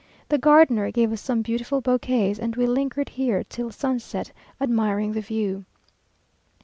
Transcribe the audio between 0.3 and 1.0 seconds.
gardener